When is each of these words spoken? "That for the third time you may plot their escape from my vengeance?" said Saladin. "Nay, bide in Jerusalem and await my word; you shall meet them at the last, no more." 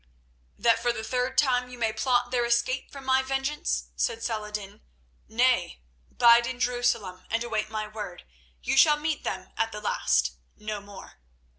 "That 0.57 0.81
for 0.81 0.91
the 0.91 1.03
third 1.03 1.37
time 1.37 1.69
you 1.69 1.77
may 1.77 1.93
plot 1.93 2.31
their 2.31 2.43
escape 2.43 2.91
from 2.91 3.05
my 3.05 3.21
vengeance?" 3.21 3.89
said 3.95 4.23
Saladin. 4.23 4.81
"Nay, 5.29 5.79
bide 6.09 6.47
in 6.47 6.59
Jerusalem 6.59 7.27
and 7.29 7.43
await 7.43 7.69
my 7.69 7.87
word; 7.87 8.23
you 8.63 8.75
shall 8.75 8.97
meet 8.97 9.23
them 9.23 9.51
at 9.57 9.71
the 9.71 9.79
last, 9.79 10.31
no 10.57 10.81
more." 10.81 11.19